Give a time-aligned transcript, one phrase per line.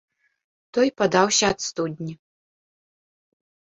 [0.77, 2.13] Той падаўся ад студні.